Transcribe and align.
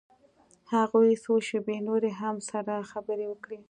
هغوى 0.73 1.11
څو 1.23 1.31
شېبې 1.47 1.77
نورې 1.87 2.11
هم 2.19 2.35
سره 2.49 2.73
خبرې 2.91 3.25
وکړې. 3.29 3.59